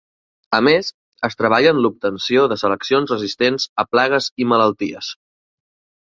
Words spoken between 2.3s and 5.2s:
de seleccions resistents a plagues i malalties.